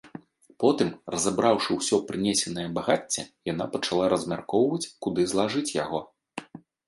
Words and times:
Потым, 0.61 0.87
разабраўшы 1.15 1.75
ўсё 1.79 1.99
прынесенае 2.07 2.63
багацце, 2.79 3.21
яна 3.51 3.65
пачала 3.75 4.05
размяркоўваць, 4.13 4.83
куды 5.07 5.21
злажыць 5.35 5.75
яго. 5.83 5.99